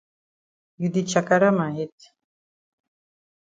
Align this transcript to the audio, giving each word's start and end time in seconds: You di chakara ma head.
You 0.81 0.87
di 0.95 1.01
chakara 1.11 1.49
ma 1.57 1.67
head. 1.75 1.95